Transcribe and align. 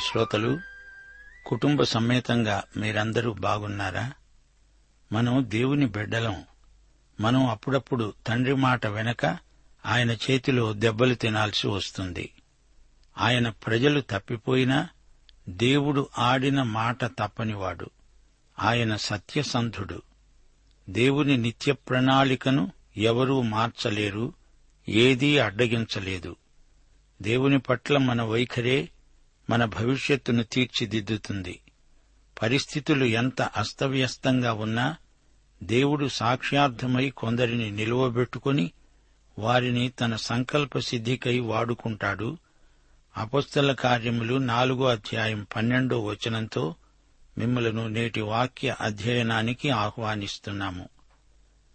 శ్రోతలు 0.00 0.60
కుటుంబ 1.46 1.82
సమేతంగా 1.82 2.62
మీరందరూ 2.76 3.32
బాగున్నారా? 3.32 4.12
మనం 5.12 5.44
దేవుని 5.48 5.86
బిడ్డలం. 5.86 6.44
మనం 7.20 7.46
అప్పుడప్పుడు 7.46 8.14
తండ్రి 8.26 8.54
మాట 8.54 8.86
వెనక 8.86 9.26
ఆయన 9.86 10.10
చేతిలో 10.10 10.72
దెబ్బలు 10.72 11.14
తినాల్సి 11.14 11.68
వస్తుంది. 11.68 12.32
ఆయన 13.18 13.48
ప్రజలు 13.48 14.00
తప్పిపోయినా 14.00 14.88
దేవుడు 15.48 16.08
ఆడిన 16.18 16.62
మాట 16.62 17.04
తప్పనివాడు. 17.04 17.90
ఆయన 18.58 18.96
సత్యసంధుడు. 18.96 20.02
దేవుని 20.90 21.36
నిత్య 21.36 21.72
ప్రణాళికను 21.72 22.72
ఎవరూ 22.96 23.42
మార్చలేరు 23.42 24.32
ఏదీ 24.88 25.38
అడ్డగించలేదు. 25.38 26.36
దేవుని 27.22 27.58
పట్ల 27.58 27.98
మన 27.98 28.22
వైఖరే 28.22 28.88
మన 29.50 29.64
భవిష్యత్తును 29.64 30.42
తీర్చిదిద్దుతుంది. 30.42 31.60
పరిస్థితులు 32.42 33.04
ఎంత 33.04 33.42
అస్తవ్యస్తంగా 33.42 34.52
ఉన్నా 34.52 34.96
దేవుడు 35.62 36.08
సాక్ష్యార్థమై 36.08 37.10
కొందరిని 37.10 37.70
నిలువబెట్టుకుని 37.70 38.72
వారిని 39.38 39.88
తన 39.88 40.16
సంకల్ప 40.16 40.78
సిద్ధికై 40.78 41.38
వాడుకుంటాడు. 41.38 42.38
అపస్తల 43.16 43.72
కార్యములు 43.72 44.38
నాలుగో 44.38 44.86
అధ్యాయం 44.86 45.46
పన్నెండో 45.56 46.04
వచనంతో 46.04 46.74
మిమ్మలను 47.38 47.88
నేటి 47.88 48.20
వాక్య 48.20 48.76
అధ్యయనానికి 48.80 49.70
ఆహ్వానిస్తున్నాము. 49.70 50.88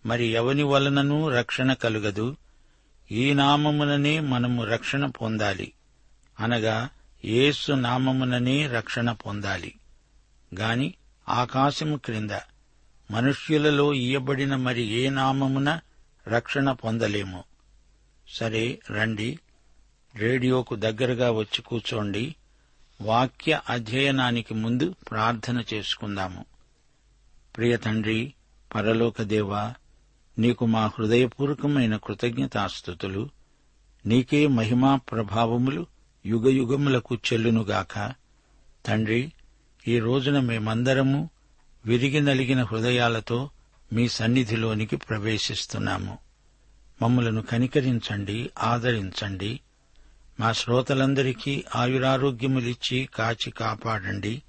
మరి 0.06 0.26
ఎవని 0.26 0.64
వలననూ 0.64 1.30
రక్షణ 1.30 1.74
కలుగదు. 1.74 2.36
ఈ 3.12 3.34
నామముననే 3.34 4.20
మనము 4.20 4.64
రక్షణ 4.64 5.06
పొందాలి. 5.06 5.74
అనగా 6.40 6.90
యేసు 7.26 7.72
నామముననే 7.72 8.68
రక్షణ 8.68 9.12
పొందాలి. 9.12 9.76
గాని 10.56 10.94
ఆకాశము 11.30 11.98
క్రింద 11.98 12.32
మనుష్యులలో 13.12 13.94
ఇయ్యబడిన 13.94 14.56
మరి 14.56 14.82
ఏ 14.82 15.10
నామమున 15.10 15.80
రక్షణ 16.28 16.72
పొందలేము. 16.72 17.44
సరే 18.30 18.80
రండి. 18.92 19.40
రేడియోకు 20.16 20.76
దగ్గరగా 20.76 21.32
వచ్చి 21.32 21.62
కూర్చోండి. 21.62 22.36
వాక్య 23.02 23.62
అధ్యయనానికి 23.70 24.54
ముందు 24.54 24.96
ప్రార్థన 25.12 25.64
చేసుకుందాము. 25.74 26.46
ప్రియ 27.58 27.78
తండ్రి 27.78 28.34
పరలోకదేవా 28.76 29.74
నీకు 30.40 30.66
మా 30.66 30.88
హృదయపూర్వకమైన 30.88 31.98
కృతజ్ఞతాస్థుతులు. 31.98 33.30
నీకే 34.06 34.48
మహిమా 34.48 34.96
ప్రభావములు. 34.96 35.95
యుగయుగములకు 36.26 37.16
చెల్లునుగాక. 37.16 38.14
తండ్రి 38.86 39.32
ఈ 39.88 40.00
రోజున 40.00 40.40
మేమందరము 40.40 41.30
విరిగి 41.86 42.22
నలిగిన 42.22 42.64
హృదయాలతో 42.64 43.50
మీ 43.94 44.10
సన్నిధిలోనికి 44.10 44.96
ప్రవేశిస్తున్నాము. 44.96 46.18
మమ్మలను 47.02 47.42
కనికరించండి 47.42 48.50
ఆదరించండి. 48.60 49.60
మా 50.40 50.52
శ్రోతలందరికీ 50.52 51.64
ఆయురారోగ్యములిచ్చి 51.76 53.10
కాచి 53.16 53.52
కాపాడండి. 53.52 54.42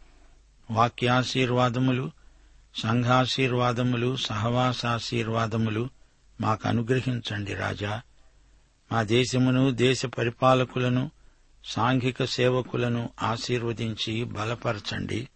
వాక్యాశీర్వాదములు 0.70 2.10
సంఘాశీర్వాదములు 2.82 4.16
సహవాసాశీర్వాదములు 4.16 5.88
మాకు 6.40 6.68
అనుగ్రహించండి 6.68 7.54
రాజా. 7.54 8.02
మా 8.92 9.02
దేశమును 9.02 9.70
దేశ 9.70 10.06
పరిపాలకులను 10.06 11.10
సాంఘిక 11.66 12.24
సేవకులను 12.24 13.10
ఆశీర్వదించి 13.22 14.24
బలపరచండి. 14.24 15.28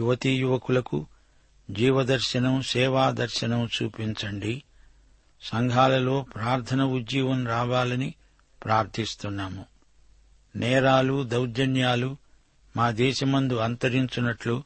యువతీ 0.00 0.36
యువకులకు 0.36 1.06
జీవదర్శనం 1.70 2.62
సేవాదర్శనం 2.62 3.68
చూపించండి. 3.82 4.62
సంఘాలలో 5.42 6.26
ప్రార్థన 6.34 6.82
ఉజ్జీవం 6.82 7.46
రావాలని 7.46 8.14
ప్రార్థిస్తున్నాము. 8.64 9.64
నేరాలు 10.56 11.22
దౌర్జన్యాలు 11.22 12.16
మా 12.76 12.90
దేశమందు 12.90 13.54
అంతరించున్నట్లు 13.54 14.62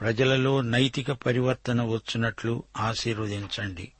ప్రజలలో 0.00 0.60
నైతిక 0.60 1.12
పరివర్తన 1.12 1.82
వచ్చినట్లు 1.82 2.62
ఆశీర్వదించండి. 2.76 3.92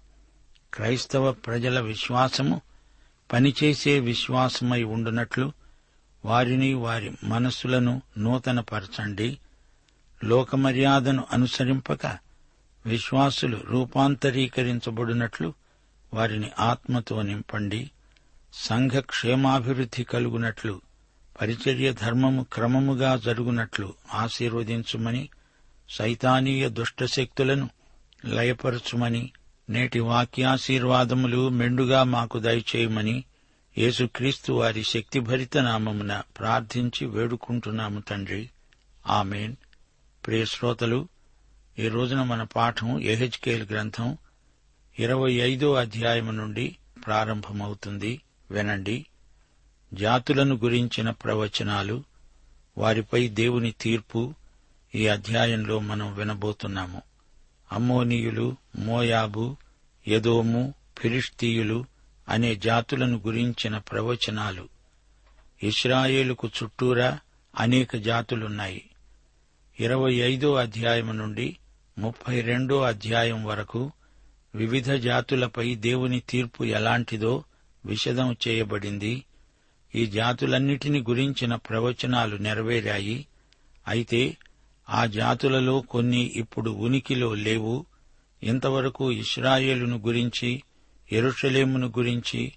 క్రైస్తవ 0.75 1.33
ప్రజల 1.33 1.81
విశ్వాసము 1.81 2.61
పనిచేసే 3.33 4.01
విశ్వాసమై 4.01 4.83
ఉండునట్లు 4.83 5.64
వారిని 6.25 6.75
వారి 6.75 7.11
మనస్సులను 7.25 8.03
నూతనపరచండి. 8.19 9.39
లోకమర్యాదను 10.25 11.25
అనుసరింపక 11.33 12.07
విశ్వాసులు 12.87 13.61
రూపాంతరీకరించబడినట్లు 13.65 15.55
వారిని 16.15 16.51
ఆత్మతో 16.59 17.23
నింపండి. 17.23 17.91
సంఘ 18.53 18.91
క్షేమాభివృద్ధి 18.91 20.05
కలుగునట్లు 20.05 20.81
పరిచర్య 21.41 21.93
ధర్మము 21.93 22.47
క్రమముగా 22.53 23.17
జరుగునట్లు 23.17 23.95
ఆశీర్వదించుమని 24.15 25.29
సైతానీయ 25.91 26.69
దుష్టశక్తులను 26.69 27.71
లయపరచుమని 28.25 29.31
నేటి 29.71 30.01
వాక్యాశీర్వాదములు 30.01 31.49
మెండుగా 31.49 32.03
మాకు 32.03 32.39
దయచేయమని 32.39 33.25
యేసుక్రీస్తు 33.79 34.53
వారి 34.53 34.85
శక్తిభరిత 34.85 35.59
నామమున 35.59 36.23
ప్రార్థించి 36.39 37.07
వేడుకుంటున్నాము 37.07 38.01
తండ్రి. 38.01 38.51
ఆమెన్. 39.07 39.57
ప్రియ 40.27 40.45
శ్రోతలు 40.45 41.09
ఈ 41.79 41.89
రోజున 41.89 42.23
మన 42.23 42.43
పాఠం 42.43 43.01
ఎహెచ్కేల్ 43.01 43.67
గ్రంథం 43.71 44.19
ఇరవై 44.99 45.33
ఐదో 45.33 45.75
అధ్యాయము 45.75 46.31
నుండి 46.31 46.77
ప్రారంభమవుతుంది. 47.07 48.21
వినండి. 48.51 49.07
జాతులను 49.95 50.55
గురించిన 50.55 51.11
ప్రవచనాలు 51.11 52.05
వారిపై 52.79 53.29
దేవుని 53.29 53.75
తీర్పు 53.81 54.35
ఈ 54.95 55.09
అధ్యాయంలో 55.09 55.79
మనం 55.79 56.15
వినబోతున్నాము. 56.15 57.03
అమ్మోనీయులు 57.73 58.57
మోయాబు 58.79 59.57
యదోము 60.09 60.75
ఫిరిష్తీయులు 60.99 61.85
అనే 62.29 62.57
జాతులను 62.57 63.21
గురించిన 63.27 63.79
ప్రవచనాలు. 63.79 64.69
ఇస్రాయేలుకు 65.63 66.49
చుట్టూరా 66.49 67.19
అనేక 67.59 67.97
జాతులున్నాయి. 67.97 68.91
ఇరవై 69.81 70.15
ఐదో 70.15 70.55
అధ్యాయం 70.55 71.19
నుండి 71.19 71.57
ముప్పై 71.99 72.41
రెండో 72.41 72.83
అధ్యాయం 72.83 73.45
వరకు 73.45 73.93
వివిధ 74.55 74.93
జాతులపై 74.93 75.75
దేవుని 75.75 76.21
తీర్పు 76.21 76.65
ఎలాంటిదో 76.65 77.45
విషదం 77.87 78.37
చేయబడింది. 78.49 79.25
ఈ 79.95 80.07
జాతులన్నిటిని 80.07 81.01
గురించిన 81.01 81.55
ప్రవచనాలు 81.55 82.37
నెరవేరాయి. 82.37 83.27
అయితే 83.89 84.37
ఆ 84.89 85.07
జాతులలో 85.07 85.81
కొన్ని 85.81 86.33
ఇప్పుడు 86.35 86.71
ఉనికిలో 86.71 87.35
లేవు. 87.35 87.87
ఇంతవరకు 88.43 89.13
ఇస్రాయేలును 89.13 89.97
గురించి 89.97 90.63
ఎరుషలేమును 91.13 91.87
గురించి 91.87 92.53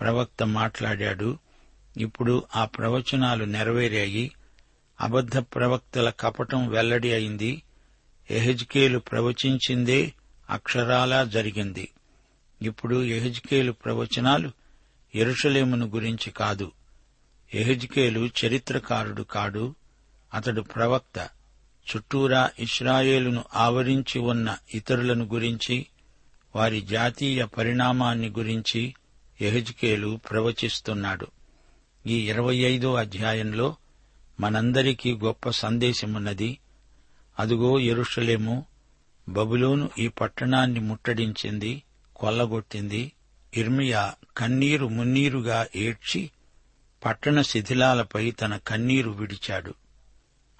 ప్రవక్త 0.00 0.42
మాట్లాడాడు. 0.42 1.38
ఇప్పుడు 1.96 2.44
ఆ 2.56 2.64
ప్రవచనాలు 2.64 3.44
నెరవేరాయి. 3.44 4.30
అబద్ధ 5.00 5.38
ప్రవక్తల 5.38 6.10
కపటం 6.10 6.68
వెల్లడి 6.68 7.12
అయింది. 7.12 7.62
ఎహెజ్కేలు 8.30 8.98
ప్రవచించిందే 8.98 10.12
అక్షరాలా 10.50 11.24
జరిగింది. 11.24 11.88
ఇప్పుడు 12.62 13.02
ఎహెజ్కేలు 13.02 13.72
ప్రవచనాలు 13.72 14.50
ఎరుషలేమును 15.14 15.86
గురించి 15.86 16.30
కాదు. 16.30 16.72
ఎహెజ్కేలు 17.54 18.28
చరిత్రకారుడు 18.44 19.22
కాడు. 19.22 19.74
అతడు 20.34 20.60
ప్రవక్త. 20.60 21.28
చుట్టూరా 21.82 22.50
ఇస్రాయేలును 22.58 23.44
ఆవరించి 23.54 24.18
ఉన్న 24.18 24.56
ఇతరులను 24.74 25.24
గురించి 25.24 25.86
వారి 26.56 26.80
జాతీయ 26.80 27.44
పరిణామాన్ని 27.44 28.28
గురించి 28.28 28.94
ఎహెజ్కేలు 29.40 30.20
ప్రవచిస్తున్నాడు. 30.30 31.26
ఈ 32.06 32.30
ఇరవై 32.30 32.56
ఐదో 32.56 32.94
అధ్యాయంలో 32.94 33.76
మనందరికీ 34.40 35.14
గొప్ప 35.14 35.50
సందేశమున్నది. 35.50 36.58
అదుగో 37.38 37.80
ఎరుషలేము 37.80 38.66
బబులోను 39.28 39.90
ఈ 39.98 40.08
పట్టణాన్ని 40.08 40.80
ముట్టడించింది 40.80 41.82
కొల్లగొట్టింది. 42.16 43.12
ఇర్మియా 43.56 44.14
కన్నీరు 44.36 44.86
మున్నీరుగా 44.86 45.66
ఏడ్చి 45.76 46.30
పట్టణ 47.04 47.42
శిథిలాలపై 47.42 48.30
తన 48.30 48.56
కన్నీరు 48.56 49.10
విడిచాడు. 49.10 49.74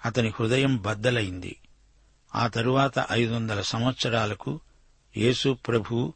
అతని 0.05 0.29
హృదయం 0.29 0.77
బద్దలైంది. 0.77 1.57
ఆ 2.35 2.47
తరువాత 2.47 2.93
ఐదు 3.13 3.35
వందల 3.35 3.61
సంవత్సరాలకు 3.61 4.61
యేసు 5.17 5.59
ప్రభు 5.69 6.15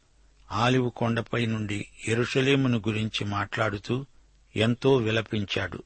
ఆలివు 0.51 0.89
కొండపై 0.89 1.45
నుండి 1.45 1.87
ఎరుషలేమును 2.07 2.77
గురించి 2.77 3.25
మాట్లాడుతూ 3.25 4.05
ఎంతో 4.55 4.95
విలపించాడు. 4.95 5.83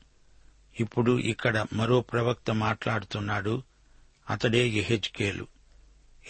ఇప్పుడు 0.80 1.20
ఇక్కడ 1.20 1.66
మరో 1.74 2.02
ప్రవక్త 2.02 2.52
మాట్లాడుతున్నాడు 2.52 3.64
అతడే 4.30 4.70
ఎహెజ్కేలు 4.70 5.48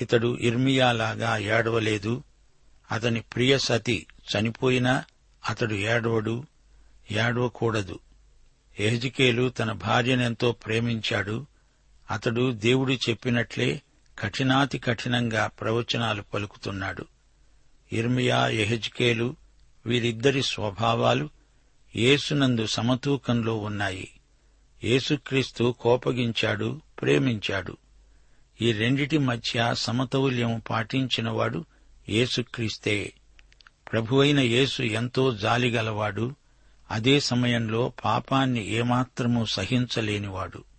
ఇతడు 0.02 0.38
ఇర్మియాలాగా 0.42 1.38
ఏడవలేదు 1.38 2.24
అతని 2.92 3.22
ప్రియ 3.22 3.58
సతి 3.58 4.08
చనిపోయినా 4.32 5.04
అతడు 5.50 5.74
ఏడవడు 5.74 6.44
ఏడవకూడదు. 7.12 8.00
ఎహెజ్కేలు 8.80 9.50
తన 9.50 9.72
భార్యనెంతో 9.72 10.52
ప్రేమించాడు 10.52 11.46
అతడు 12.12 12.52
దేవుడు 12.52 12.94
చెప్పినట్లే 12.94 13.82
కఠినాతి 14.22 14.80
కఠినంగా 14.80 15.48
ప్రవచనాలు 15.48 16.22
పలుకుతున్నాడు. 16.22 17.06
ఇర్మియా 17.94 18.48
ఎహెజ్కేలు 18.48 19.36
వీరిద్దరి 19.86 20.44
స్వభావాలు 20.44 21.30
యేసునందు 21.96 22.66
సమతూకంలో 22.66 23.58
ఉన్నాయి. 23.58 24.10
యేసుక్రీస్తు 24.84 25.76
కోపగించాడు 25.80 26.82
ప్రేమించాడు. 27.02 27.78
ఈ 28.62 28.72
రెండిటి 28.72 29.18
మధ్య 29.18 29.74
సమతౌల్యం 29.74 30.62
పాటించినవాడు 30.70 31.66
యేసుక్రీస్తే. 32.10 33.14
ప్రభువైన 33.92 34.40
యేసు 34.40 34.84
ఎంతో 34.84 35.36
జాలిగలవాడు 35.36 36.36
అదే 36.92 37.20
సమయంలో 37.20 37.94
పాపాన్ని 38.06 38.68
ఏమాత్రమూ 38.68 39.46
సహించలేనివాడు. 39.46 40.71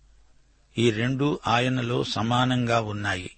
ఈ 0.77 0.91
రెండు 0.91 1.39
ఆయనలో 1.47 2.03
సమానంగా 2.03 2.81
ఉన్నాయి. 2.81 3.31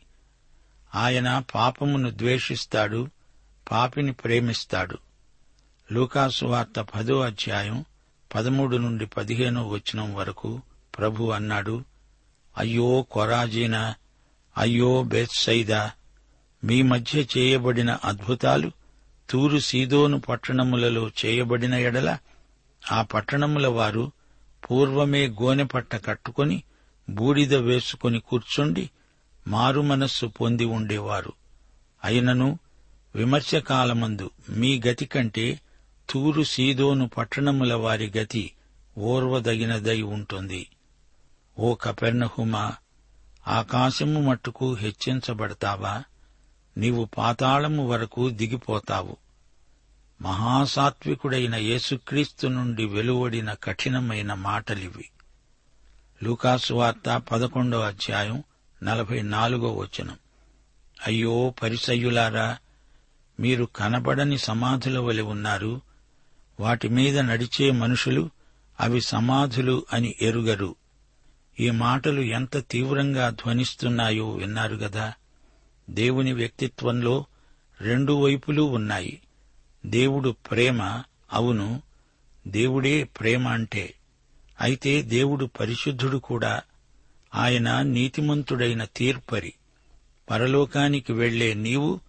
ఆయన 0.96 1.44
పాపమును 1.56 2.10
ద్వేషిస్తాడు 2.10 3.10
పాపిని 3.72 4.14
ప్రేమిస్తాడు. 4.14 4.98
లూకాసు 5.92 6.46
వార్త 6.46 6.80
పదో 6.80 7.20
అధ్యాయం 7.20 7.86
పదమూడు 8.36 8.78
నుండి 8.78 9.06
పదిహేనో 9.06 9.68
వచనం 9.68 10.14
వరకు 10.14 10.62
ప్రభు 10.98 11.24
అన్నాడు 11.24 11.84
అయ్యో 12.58 13.02
కొరాజీనా 13.12 13.96
అయ్యో 14.58 15.04
బెత్సైదా 15.04 15.92
మీ 16.64 16.82
మధ్య 16.82 17.26
చేయబడిన 17.38 17.98
అద్భుతాలు 18.04 18.72
తూరు 19.30 19.58
సీదోను 19.58 20.20
పట్టణములలో 20.20 21.12
చేయబడిన 21.26 21.74
ఎడల 21.74 22.18
ఆ 22.92 23.02
పట్టణముల 23.02 23.68
వారు 23.68 24.12
పూర్వమే 24.70 25.28
గోనెపట్ట 25.28 25.96
కట్టుకుని 25.96 26.06
కట్టుకొని 26.06 26.64
బూడిద 27.10 27.56
వేసుకుని 27.56 28.20
కూర్చుండి 28.20 28.90
మారు 29.48 29.82
మనస్సు 29.82 30.26
పొంది 30.26 30.66
ఉండేవారు. 30.66 31.34
అయినను 32.04 32.60
విమర్శకాలమందు 33.16 34.32
మీ 34.50 34.82
గతి 34.88 35.06
కంటే 35.06 35.60
తూరు 36.10 36.44
సీదోను 36.44 37.08
పట్టణముల 37.08 37.74
వారి 37.74 38.12
గతి 38.18 38.52
ఓర్వదగినదై 38.98 40.02
ఉంటుంది. 40.02 40.68
ఓ 41.60 41.76
కపెర్ణహుమా 41.76 42.74
ఆకాశము 43.48 44.22
మట్టుకు 44.22 44.74
హెచ్చించబడతావా? 44.74 46.04
నీవు 46.78 47.10
పాతాళము 47.18 47.88
వరకు 47.88 48.30
దిగిపోతావు. 48.30 49.18
మహాసాత్వికుడైన 50.22 51.56
యేసుక్రీస్తు 51.56 52.48
నుండి 52.48 52.86
వెలువడిన 52.86 53.54
కఠినమైన 53.54 54.34
మాటలివి. 54.34 55.10
లూకాసు 56.24 56.74
వార్త 56.74 57.24
పదకొండో 57.32 57.80
అధ్యాయం 57.80 58.44
నలభై 58.84 59.22
నాలుగో 59.22 59.74
వచనం. 59.74 60.18
అయ్యో 61.08 61.54
పరిసయ్యులారా 61.64 62.58
మీరు 63.40 63.66
కనబడని 63.66 64.38
సమాధుల 64.38 65.00
వలె 65.00 65.22
ఉన్నారు. 65.22 65.82
వాటి 66.60 66.90
మీద 66.90 67.20
నడిచే 67.20 67.72
మనుషులు 67.72 68.30
అవి 68.80 69.02
సమాధులు 69.02 69.86
అని 69.94 70.16
ఎరుగరు. 70.22 70.76
ఈ 71.60 71.70
మాటలు 71.70 72.22
ఎంత 72.22 72.58
తీవ్రంగా 72.58 73.30
ధ్వనిస్తున్నాయో 73.30 74.30
విన్నారు 74.30 74.76
గదా. 74.76 75.14
దేవుని 75.90 76.34
వ్యక్తిత్వంలో 76.34 77.26
రెండు 77.82 78.14
వైపులూ 78.14 78.66
ఉన్నాయి. 78.66 79.22
దేవుడు 79.86 80.30
ప్రేమ 80.52 81.04
అవును 81.34 81.82
దేవుడే 82.48 83.04
ప్రేమ 83.04 83.48
అంటే 83.48 83.94
అయితే 84.62 85.02
దేవుడు 85.02 85.46
పరిశుద్ధుడు 85.46 86.18
కూడా 86.18 86.62
ఆయన 87.36 87.82
నీతిమంతుడైన 87.82 88.84
తీర్పరి. 88.84 89.54
పరలోకానికి 90.30 91.14
వెళ్ళే 91.14 91.54
నీవు 91.54 92.00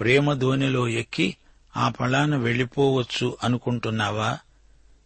ప్రేమధోనిలో 0.00 0.88
ఎక్కి 0.88 1.36
ఆ 1.76 1.88
పలాన 1.88 2.36
వెళ్ళిపోవచ్చు 2.36 3.36
అనుకుంటున్నావా? 3.42 4.38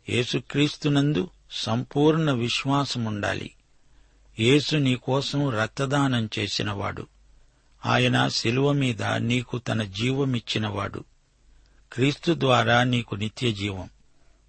యేసుక్రీస్తునందు 0.09 1.31
సంపూర్ణ 1.51 2.31
విశ్వాసముండాలి. 2.31 3.51
యేసు 4.41 4.77
నీకోసం 4.77 5.51
రక్తదానం 5.51 6.31
చేసినవాడు. 6.39 7.07
ఆయన 7.87 8.29
శిలువ 8.29 8.73
మీద 8.73 9.03
నీకు 9.03 9.59
తన 9.59 9.83
జీవమిచ్చినవాడు. 9.83 11.05
క్రీస్తు 11.93 12.35
ద్వారా 12.39 12.83
నీకు 12.83 13.15
నిత్య 13.15 13.53
జీవం 13.53 13.89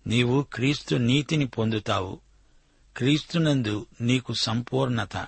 నీవు 0.08 0.46
క్రీస్తు 0.54 0.96
నీతిని 0.96 1.48
పొందుతావు. 1.48 2.20
క్రీస్తునందు 2.98 3.86
నీకు 4.02 4.34
సంపూర్ణత. 4.34 5.28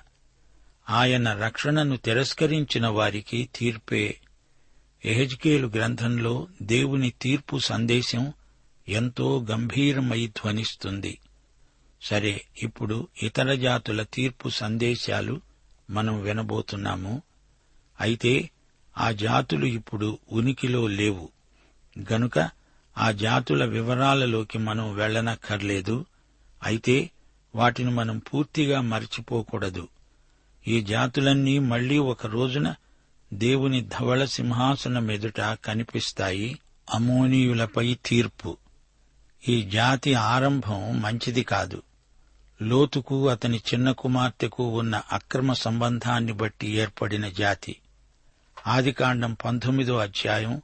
ఆయన 0.89 1.33
రక్షణను 1.33 1.97
తిరస్కరించిన 1.97 2.87
వారికి 2.87 3.49
తీర్పే. 3.55 4.19
ఎహెజ్కేలు 5.05 5.67
గ్రంథంలో 5.67 6.47
దేవుని 6.61 7.13
తీర్పు 7.21 7.57
సందేశం 7.57 8.33
ఎంతో 8.87 9.45
గంభీరమై 9.51 10.27
ధ్వనిస్తుంది. 10.27 11.19
సరే 12.01 12.45
ఇప్పుడు 12.61 13.07
ఇతర 13.23 13.53
జాతుల 13.53 14.03
తీర్పు 14.03 14.49
సందేశాలు 14.49 15.41
మనం 15.89 16.21
వినబోతున్నాము. 16.21 17.21
అయితే 18.01 18.49
ఆ 18.97 19.11
జాతులు 19.11 19.65
ఇప్పుడు 19.65 20.19
ఉనికిలో 20.31 20.87
లేవు. 20.87 21.29
గనుక 22.11 22.49
ఆ 22.97 23.11
జాతుల 23.11 23.65
వివరాలలోకి 23.65 24.57
మనం 24.57 24.95
వెళ్ళనక్కర్లేదు 24.95 26.05
అయితే 26.63 27.09
వాటిని 27.55 27.91
మనం 27.91 28.17
పూర్తిగా 28.17 28.81
మర్చిపోకూడదు. 28.81 29.87
ఈ 30.67 30.81
జాతులన్నీ 30.81 31.59
మళ్ళీ 31.59 31.97
ఒక 31.97 32.25
రోజున 32.25 32.75
దేవుని 33.33 33.81
ధవళ 33.81 34.25
సింహాసనం 34.25 35.11
ఎదుట 35.11 35.41
కనిపిస్తాయి. 35.41 36.59
అమోనీయులపై 36.93 37.97
తీర్పు. 38.05 38.57
ఈ 39.49 39.61
జాతి 39.61 40.13
ఆరంభం 40.13 41.01
మంచిది 41.01 41.43
కాదు. 41.43 41.83
లోతుకు 42.61 43.29
అతని 43.29 43.57
చిన్న 43.57 43.91
కుమార్తెకు 43.91 44.67
ఉన్న 44.67 45.01
అక్రమ 45.11 45.53
సంబంధాన్ని 45.53 46.33
బట్టి 46.33 46.67
ఏర్పడిన 46.67 47.29
జాతి. 47.29 47.75
ఆదికాండం 48.67 49.33
పంతొమ్మిదో 49.45 49.97
అధ్యాయం 49.97 50.61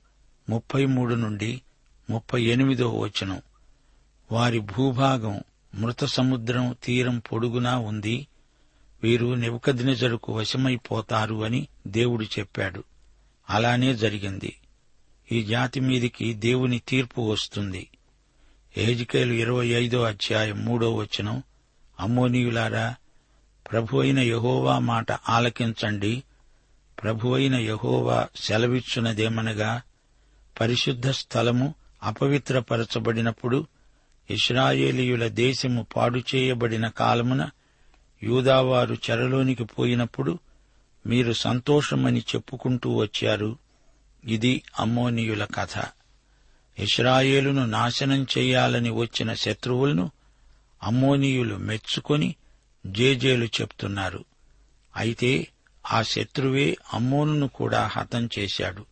ముప్పై 0.49 0.85
మూడు 0.85 1.15
నుండి 1.15 1.61
ముప్పై 2.09 2.43
ఎనిమిదో 2.43 2.99
వచనం. 2.99 3.41
వారి 4.31 4.59
భూభాగం 4.59 5.41
మృత 5.75 6.05
సముద్రం 6.05 6.75
తీరం 6.83 7.19
పొడుగునా 7.19 7.77
ఉంది. 7.77 8.27
వీరు 9.03 9.33
నెబుకద్నెజరుకు 9.33 10.33
వశమైపోతారు 10.33 11.43
అని 11.43 11.67
దేవుడు 11.87 12.23
చెప్పాడు. 12.23 12.83
అలానే 13.49 13.95
జరిగింది. 13.95 14.55
ఈ 15.31 15.43
జాతి 15.43 15.79
మీదికి 15.79 16.33
దేవుని 16.33 16.79
తీర్పు 16.79 17.21
వస్తుంది. 17.21 17.89
ఏజికేలు 18.77 19.33
ఇరవై 19.33 19.67
ఐదో 19.67 20.03
అధ్యాయం 20.03 20.65
మూడో 20.65 20.95
వచనం. 20.95 21.43
అమ్మోనీయులారా 21.99 22.95
ప్రభు 23.71 23.97
అయిన 23.97 24.19
యహోవా 24.19 24.79
మాట 24.79 25.11
ఆలకించండి. 25.11 26.23
ప్రభు 27.03 27.29
అయిన 27.29 27.55
యహోవా 27.55 28.27
సెలవిచ్చునదేమనగా 28.35 29.81
పరిశుద్ధ 30.59 31.09
స్థలము 31.09 31.75
అపవిత్రపరచబడినప్పుడు 32.03 33.67
ఇస్రాయేలీయుల 34.29 35.27
దేశము 35.27 35.87
పాడు 35.95 36.21
చేయబడిన 36.35 36.87
కాలమున 36.87 37.49
యూదావారు 38.23 38.97
చెరలోనికి 39.09 39.63
పోయినప్పుడు 39.63 40.39
మీరు 41.05 41.33
సంతోషమని 41.33 42.19
చెప్పుకుంటూ 42.19 42.95
వచ్చారు. 42.95 43.57
ఇది 44.25 44.61
అమ్మోనీయుల 44.79 45.45
కథ. 45.45 45.85
ఇస్రాయేలును 46.79 47.65
నాశనం 47.65 48.27
చేయాలని 48.37 48.89
వచ్చిన 48.89 49.33
శత్రువులను 49.33 50.11
అమ్మోనీయులు 50.83 51.55
మెచ్చుకొని 51.55 52.35
జేజేలు 52.85 53.45
చెప్తున్నారు. 53.45 54.25
అయితే 54.95 55.47
ఆ 55.91 56.01
శత్రువే 56.01 56.77
అమ్మోనును 56.93 57.47
కూడా 57.47 57.87
హతం 57.87 58.29
చేశాడు. 58.39 58.85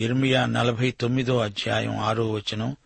ఇర్మియా 0.00 0.46
నలభై 0.46 0.90
తొమ్మిదో 0.90 1.38
అధ్యాయం 1.38 1.98
ఆరో 1.98 2.30
వచనం 2.30 2.76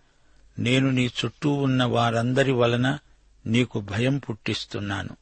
నేను 0.59 0.91
నీ 0.91 1.07
చుట్టూ 1.07 1.51
ఉన్న 1.51 1.85
వారందరి 1.85 2.53
వలన 2.53 2.99
నీకు 3.47 3.81
భయం 3.81 4.19
పుట్టిస్తున్నాను. 4.19 5.17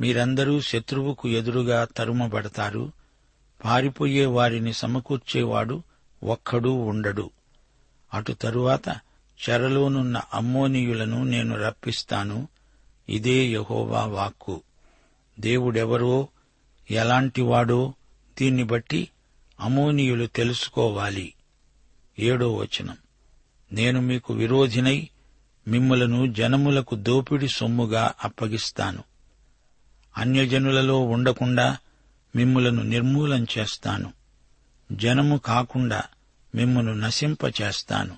మీరందరూ 0.00 0.60
శత్రువుకు 0.60 1.28
ఎదురుగా 1.28 1.84
తరుమబడతారు. 1.84 2.92
పారిపోయే 3.64 4.26
వారిని 4.26 4.72
సమకూర్చేవాడు 4.72 5.82
ఒక్కడూ 6.24 6.72
ఉండడు. 6.72 7.30
అటు 8.14 8.32
తరువాత 8.32 8.88
చెరలోనున్న 9.48 10.20
అమ్మోనీయులను 10.34 11.24
నేను 11.24 11.56
రప్పిస్తాను. 11.56 12.48
ఇదే 13.08 13.46
యహోవా 13.46 14.04
వాక్కు. 14.04 14.60
దేవుడెవరో 15.40 16.28
ఎలాంటివాడో 16.90 17.94
దీన్ని 18.40 18.62
బట్టి 18.62 19.08
అమోనీయులు 19.60 20.26
తెలుసుకోవాలి. 20.26 21.34
ఏడో 22.18 22.54
వచనం. 22.54 22.96
నేను 23.72 24.00
మీకు 24.00 24.34
విరోధినై 24.34 25.08
మిమ్మలను 25.68 26.32
జనములకు 26.32 26.94
దోపిడి 26.94 27.48
సొమ్ముగా 27.48 28.12
అప్పగిస్తాను. 28.24 29.04
అన్యజనులలో 30.18 31.00
ఉండకుండా 31.00 31.78
మిమ్ములను 32.36 32.82
నిర్మూలం 32.82 33.46
చేస్తాను. 33.58 34.12
జనము 34.92 35.36
కాకుండా 35.36 36.02
మిమ్మను 36.54 36.94
నశింపచేస్తాను. 36.94 38.16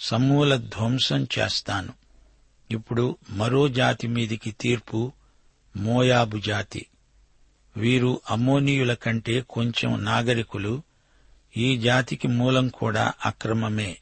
సమూల 0.00 0.56
ధ్వంసం 0.56 1.26
చేస్తాను. 1.38 1.92
ఇప్పుడు 2.70 3.16
మరో 3.30 3.68
జాతి 3.68 4.08
మీదికి 4.08 4.50
తీర్పు 4.50 5.12
మోయాబు 5.76 6.38
జాతి. 6.38 6.86
వీరు 7.76 8.20
అమోనీయుల 8.30 8.94
కంటే 8.94 9.40
కొంచెం 9.40 10.04
నాగరికులు. 10.04 10.82
ఈ 11.56 11.76
జాతికి 11.76 12.28
మూలం 12.28 12.68
కూడా 12.68 13.12
అక్రమమే. 13.26 13.96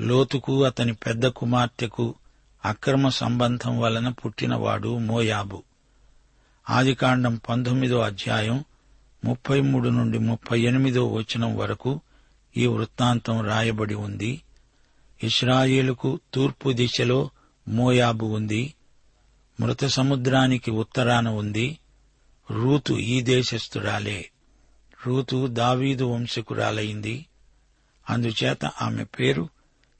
లోతుకు 0.00 0.64
అతని 0.64 0.94
పెద్ద 0.94 1.26
కుమార్తెకు 1.26 2.14
అక్రమ 2.64 3.08
సంబంధం 3.08 3.80
వలన 3.80 4.08
పుట్టినవాడు 4.08 4.98
మోయాబు. 4.98 5.62
ఆదికాండం 6.70 7.40
పంతొమ్మిదో 7.48 8.00
అధ్యాయం 8.00 8.64
ముప్పై 9.24 9.60
మూడు 9.60 9.88
నుండి 9.88 10.18
ముప్పై 10.18 10.60
ఎనిమిదో 10.60 11.08
వచనం 11.08 11.56
వరకు 11.56 12.00
ఈ 12.56 12.66
వృత్తాంతం 12.66 13.46
రాయబడి 13.46 13.94
ఉంది. 13.94 14.42
ఇస్రాయేలుకు 15.22 16.20
తూర్పు 16.34 16.72
దిశలో 16.72 17.30
మోయాబు 17.68 18.26
ఉంది. 18.26 18.74
మృత 19.60 19.84
సముద్రానికి 19.84 20.70
ఉత్తరాన 20.70 21.28
ఉంది. 21.28 21.78
రూతు 22.50 22.92
ఈ 22.92 23.20
దేశస్థురాలే. 23.20 24.30
రూతు 25.06 25.46
దావీదు 25.46 26.04
వంశకురాలైంది. 26.04 27.26
అందుచేత 28.10 28.64
ఆమె 28.64 29.04
పేరు 29.04 29.48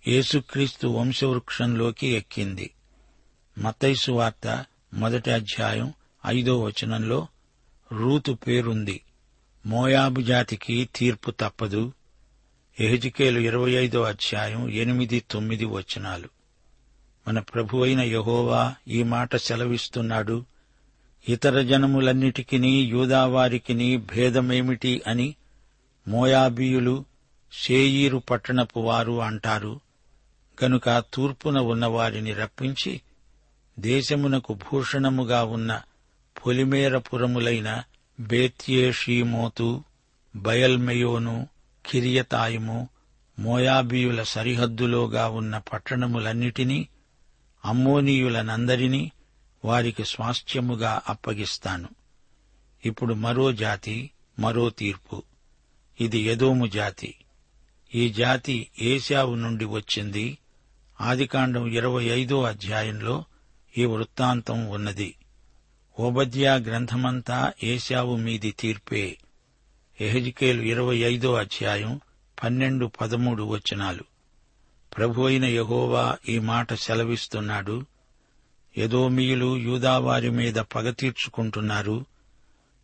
యేసుక్రీస్తు 0.08 0.86
వంశవృక్షంలోకి 0.86 2.06
ఎక్కింది. 2.06 2.70
మతైసు 3.58 4.12
వార్త 4.12 4.64
మొదటి 4.94 5.30
అధ్యాయం 5.30 5.92
ఐదో 6.26 6.60
వచనంలో 6.60 7.26
రూతు 7.92 8.32
పేరుంది. 8.32 9.00
మోయాబు 9.66 10.20
జాతికి 10.20 10.88
తీర్పు 10.96 11.30
తప్పదు. 11.30 11.92
ఎహజికేలు 12.80 13.40
ఇరవై 13.40 13.70
ఐదో 13.70 14.02
అధ్యాయం 14.02 14.70
ఎనిమిది 14.70 15.24
తొమ్మిది 15.30 15.64
వచనాలు. 15.64 16.28
మన 17.28 17.38
ప్రభు 17.38 17.84
అయిన 17.84 18.00
యహోవా 18.00 18.74
ఈ 18.88 19.02
మాట 19.02 19.36
సెలవిస్తున్నాడు. 19.36 20.44
ఇతర 21.28 21.62
జనములన్నిటికినీ 21.62 22.84
యూదావారికిని 22.84 23.96
భేదమేమిటి 23.96 25.02
అని 25.06 25.34
మోయాబీయులు 26.08 27.04
షేయీరు 27.52 28.18
పట్టణపు 28.18 28.80
వారు 28.80 29.22
అంటారు. 29.22 29.80
గనుక 30.64 31.04
తూర్పున 31.14 31.58
ఉన్నవారిని 31.58 32.32
రప్పించి 32.32 33.00
దేశమునకు 33.78 34.54
భూషణముగా 34.54 35.44
ఉన్న 35.44 35.82
పొలిమేరపురములైన 36.46 37.82
బేత్యేషీమోతు 38.20 39.84
బయల్మెయోను 40.36 41.48
కిరియతాయిము 41.86 42.88
మోయాబీయుల 43.38 44.22
సరిహద్దులోగా 44.22 45.28
ఉన్న 45.28 45.58
పట్టణములన్నిటినీ 45.58 46.88
అమ్మోనీయులనందరినీ 47.64 49.10
వారికి 49.64 50.04
స్వాస్థ్యముగా 50.04 51.02
అప్పగిస్తాను. 51.08 51.88
ఇప్పుడు 52.84 53.14
మరో 53.14 53.52
జాతి 53.52 54.10
మరో 54.38 54.70
తీర్పు. 54.70 55.22
ఇది 56.00 56.18
ఎదోము 56.18 56.66
జాతి. 56.66 57.14
ఈ 57.94 58.08
జాతి 58.12 58.66
ఏశావు 58.78 59.34
నుండి 59.34 59.64
వచ్చింది. 59.64 60.38
ఆదికాండం 61.00 61.66
ఇరవై 61.66 62.04
ఐదో 62.04 62.42
అధ్యాయంలో 62.42 63.24
ఈ 63.78 63.84
వృత్తాంతం 63.84 64.68
ఉన్నది. 64.68 65.14
ఓబద్యా 66.00 66.54
గ్రంథమంతా 66.54 67.52
ఏశావు 67.62 68.16
మీది 68.16 68.50
తీర్పే. 68.50 69.18
ఎహజికేలు 70.00 70.62
ఇరవై 70.62 70.96
ఐదో 70.96 71.34
అధ్యాయం 71.34 72.00
పన్నెండు 72.42 72.86
పదమూడు 72.86 73.42
వచనాలు. 73.42 74.04
ప్రభు 74.96 75.22
అయిన 75.22 75.44
యహోవా 75.44 76.16
ఈ 76.28 76.38
మాట 76.38 76.74
సెలవిస్తున్నాడు. 76.74 77.86
యదోమీయులు 78.78 79.56
యూదావారి 79.56 80.30
మీద 80.30 80.54
పగ 80.54 80.90
తీర్చుకుంటున్నారు. 80.90 82.04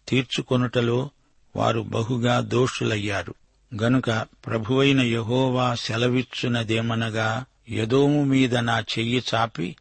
తీర్చుకొనుటలో 0.08 1.10
వారు 1.56 1.80
బహుగా 1.80 2.40
దోషులయ్యారు. 2.40 3.34
గనుక 3.82 4.10
ప్రభువైన 4.46 5.00
యహోవా 5.00 5.74
సెలవిచ్చునదేమనగా 5.74 7.44
యదోము 7.70 8.24
మీద 8.24 8.56
నా 8.56 8.80
చెయ్యి 8.80 9.22
చాపి 9.34 9.76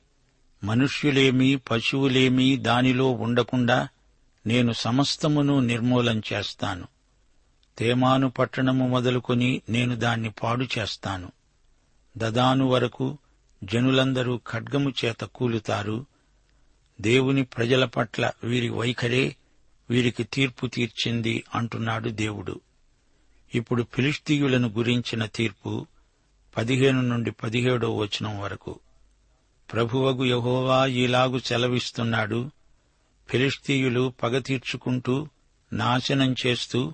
మనుష్యులేమీ 0.64 1.56
పశువులేమీ 1.56 2.58
దానిలో 2.58 3.10
ఉండకుండా 3.10 3.88
నేను 4.48 4.72
సమస్తమును 4.72 5.60
నిర్మూలం 5.60 6.22
చేస్తాను. 6.34 6.88
తేమాను 7.78 8.30
పట్టణము 8.30 8.88
మొదలుకొని 8.88 9.62
నేను 9.70 9.96
దాన్ని 9.96 10.30
పాడు 10.30 10.66
చేస్తాను. 10.80 11.32
దదాను 12.18 12.68
వరకు 12.68 13.18
జనులందరూ 13.64 14.42
ఖడ్గము 14.52 14.94
చేత 15.06 15.24
కూలుతారు. 15.24 16.06
దేవుని 17.02 17.44
ప్రజల 17.44 17.86
పట్ల 17.86 18.32
వీరి 18.44 18.70
వైఖరే 18.70 19.36
వీరికి 19.90 20.24
తీర్పు 20.24 20.68
తీర్చింది 20.68 21.44
అంటున్నాడు 21.56 22.10
దేవుడు. 22.10 22.60
ఇప్పుడు 23.56 23.86
ఫిలిస్తీయులను 23.94 24.70
గురించిన 24.70 25.26
తీర్పు 25.26 25.88
పదిహేను 26.58 27.02
నుండి 27.02 27.32
పదిహేడో 27.32 27.98
వచనం 27.98 28.40
వరకు. 28.40 28.80
ప్రభువగు 29.74 30.26
యహోవా 30.26 30.86
ఈలాగు 30.86 31.40
సెలవిస్తున్నాడు. 31.40 32.52
ఫిలిస్తీయులు 33.30 34.14
పగ 34.24 34.38
తీర్చుకుంటూ 34.38 35.28
నాశనం 35.74 36.36
చేస్తూ 36.46 36.94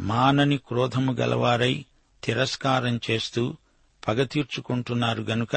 మానని 0.00 0.56
క్రోధము 0.56 1.12
గలవారై 1.12 1.84
తిరస్కారం 2.24 3.00
చేస్తూ 3.10 3.56
పగ 4.08 4.22
తీర్చుకుంటున్నారు 4.24 5.22
గనుక 5.22 5.56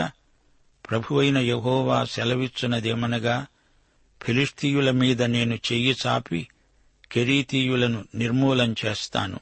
ప్రభువైన 0.89 1.37
యహోవా 1.37 2.05
సెలవిచ్చునదేమనగా 2.05 3.47
ఫిలిస్తీయుల 4.21 4.91
మీద 4.91 5.23
నేను 5.23 5.55
చెయ్యి 5.55 5.95
చాపి 6.07 6.47
కెరీతీయులను 7.11 8.05
నిర్మూలం 8.15 8.75
చేస్తాను. 8.85 9.39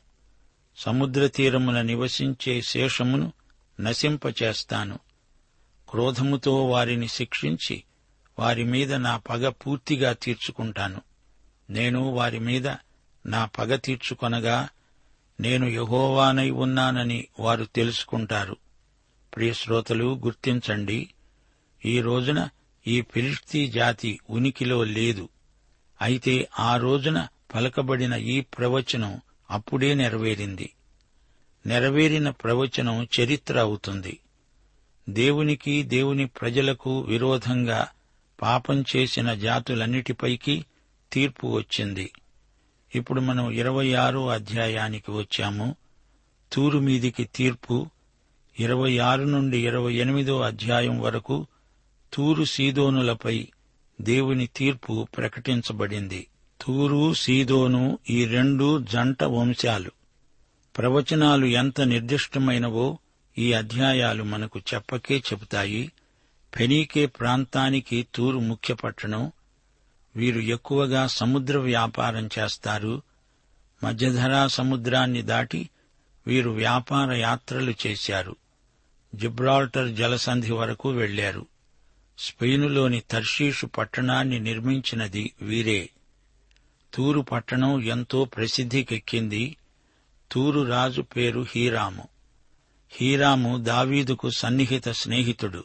సముద్ర 0.78 1.28
తీరమున 1.28 1.82
నివసించే 1.82 2.62
శేషమును 2.62 3.34
నశింపచేస్తాను. 3.80 5.00
క్రోధముతో 5.90 6.68
వారిని 6.68 7.08
శిక్షించి 7.08 7.84
వారి 8.40 8.64
మీద 8.64 8.94
నా 8.94 9.18
పగ 9.18 9.50
పూర్తిగా 9.50 10.14
తీర్చుకుంటాను. 10.14 11.02
నేను 11.70 12.10
వారి 12.10 12.40
మీద 12.40 12.68
నా 13.26 13.46
పగ 13.46 13.76
తీర్చుకొనగా 13.76 14.70
నేను 15.40 15.66
యహోవానై 15.66 16.50
ఉన్నానని 16.50 17.28
వారు 17.40 17.66
తెలుసుకుంటారు. 17.66 18.58
ప్రియశ్రోతలు 19.36 20.22
గుర్తించండి 20.24 21.10
ఈ 21.86 22.02
రోజున 22.02 22.50
ఈ 22.88 23.02
ఫిలిస్తీ 23.02 23.68
జాతి 23.68 24.20
ఉనికిలో 24.30 24.84
లేదు. 24.84 25.30
అయితే 26.02 26.50
ఆ 26.60 26.78
రోజున 26.78 27.28
పలకబడిన 27.56 28.14
ఈ 28.14 28.42
ప్రవచనం 28.42 29.22
అప్పుడే 29.52 29.94
నెరవేరింది. 29.94 30.74
నెరవేరిన 31.66 32.30
ప్రవచనం 32.30 33.08
చరిత్ర 33.20 33.60
అవుతుంది. 33.60 34.20
దేవునికి 35.10 35.84
దేవుని 35.84 36.26
ప్రజలకు 36.26 37.00
విరోధంగా 37.00 37.88
పాపం 38.42 38.84
చేసిన 38.96 39.34
జాతులన్నిటిపైకి 39.34 40.66
తీర్పు 41.12 41.48
వచ్చింది. 41.48 42.12
ఇప్పుడు 42.96 43.22
మనం 43.22 43.52
ఇరవై 43.52 43.94
ఆరో 43.94 44.30
అధ్యాయానికి 44.30 45.12
వచ్చాము. 45.12 45.76
తూరు 46.54 46.80
మీదికి 46.80 47.30
తీర్పు 47.36 47.90
ఇరవై 48.60 48.98
ఆరు 48.98 49.24
నుండి 49.24 49.68
ఇరవై 49.68 49.94
ఎనిమిదో 49.94 50.42
అధ్యాయం 50.42 51.00
వరకు 51.00 51.48
తూరు 52.14 52.44
సీదోనులపై 52.44 53.48
దేవుని 54.02 54.50
తీర్పు 54.56 55.08
ప్రకటించబడింది. 55.18 56.28
తూరు 56.62 57.14
సీదోను 57.14 58.00
ఈ 58.10 58.26
రెండు 58.26 58.84
జంట 58.84 59.24
వంశాలు. 59.24 59.92
ప్రవచనాలు 60.78 61.46
ఎంత 61.46 61.82
నిర్దిష్టమైనవో 61.82 62.98
ఈ 63.38 63.54
అధ్యాయాలు 63.54 64.24
మనకు 64.24 64.62
చెప్పకే 64.74 65.18
చెబుతాయి. 65.18 65.92
ఫెనీకే 66.56 67.06
ప్రాంతానికి 67.06 68.08
తూరు 68.16 68.40
ముఖ్య 68.40 68.74
పట్టణం. 68.74 69.32
వీరు 70.16 70.40
ఎక్కువగా 70.40 71.08
సముద్ర 71.08 71.58
వ్యాపారం 71.58 72.30
చేస్తారు. 72.40 73.02
మధ్యధరా 73.84 74.48
సముద్రాన్ని 74.48 75.22
దాటి 75.22 75.70
వీరు 76.28 76.50
వ్యాపార 76.50 77.14
యాత్రలు 77.14 77.74
చేశారు. 77.88 78.36
జిబ్రాల్టర్ 79.16 79.90
జలసంధి 79.90 80.52
వరకు 80.52 80.90
వెళ్ళారు 80.90 81.46
స్పెయినులోని 82.18 83.00
తర్షీషు 83.00 83.66
పట్టణాన్ని 83.66 84.40
నిర్మించినది 84.40 85.34
వీరే. 85.42 85.90
తూరు 86.94 87.22
పట్టణం 87.22 87.84
ఎంతో 87.84 88.26
ప్రసిద్ధికెక్కింది. 88.26 89.56
తూరు 90.34 90.62
రాజు 90.62 91.02
పేరు 91.02 91.46
హీరాము. 91.56 92.08
హీరాము 92.92 93.58
దావీదుకు 93.58 94.30
సన్నిహిత 94.30 94.90
స్నేహితుడు. 94.90 95.64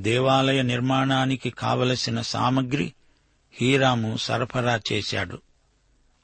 దేవాలయ 0.00 0.62
నిర్మాణానికి 0.62 1.50
కావలసిన 1.50 2.20
సామగ్రి 2.20 2.92
హీరాము 3.52 4.16
సరఫరా 4.16 4.80
చేశాడు. 4.92 5.38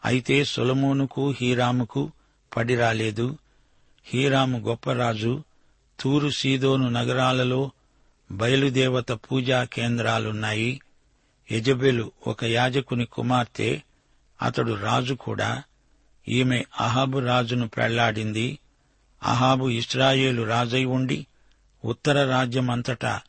అయితే 0.05 0.45
సొలమోనుకు 0.45 1.35
హీరాముకు 1.41 2.13
పడి 2.57 2.77
రాలేదు. 2.77 3.39
హీరాము 4.05 4.59
గొప్పరాజు 4.59 5.43
తూరు 6.01 6.29
సీదోను 6.29 6.89
నగరాలలో 6.89 7.71
బయలుదేవత 8.31 9.13
పూజా 9.13 9.65
కేంద్రాలున్నాయి. 9.65 10.81
యజబెలు 11.53 12.13
ఒక 12.27 12.45
యాజకుని 12.45 13.05
కుమార్తె 13.05 13.81
అతడు 14.43 14.73
రాజు 14.73 15.15
కూడా. 15.15 15.63
ఈమె 16.29 16.65
అహాబు 16.81 17.19
రాజును 17.19 17.69
పెళ్ళాడింది 17.69 18.59
అహాబు 19.23 19.69
ఇస్రాయేలు 19.69 20.43
రాజై 20.43 20.85
ఉండి 20.85 21.27
ఉత్తర 21.85 22.31
రాజ్యమంతటా 22.31 23.21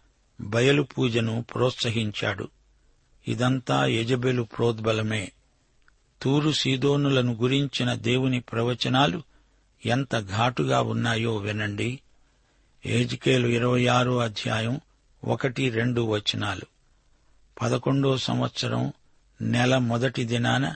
బయలు 0.42 0.82
పూజను 0.82 1.46
ప్రోత్సహించాడు. 1.56 2.50
ఇదంతా 3.28 3.86
యజబెలు 3.86 4.44
ప్రోద్బలమే. 4.44 5.32
తూరు 6.22 6.52
సీదోనులను 6.52 7.34
గురించిన 7.34 7.94
దేవుని 7.94 8.40
ప్రవచనాలు 8.40 9.24
ఎంత 9.86 10.20
ఘాటుగా 10.20 10.82
ఉన్నాయో 10.82 11.36
వినండి. 11.36 12.00
ఏజికేలు 12.86 13.48
ఇరవై 13.48 13.86
ఆరో 13.86 14.18
అధ్యాయం 14.18 14.80
ఒకటి 15.26 15.70
రెండు 15.70 16.02
వచనాలు. 16.02 16.62
పదకొండో 17.62 18.18
సంవత్సరం 18.18 18.94
నెల 19.42 19.78
మొదటి 19.78 20.24
దినాన 20.24 20.76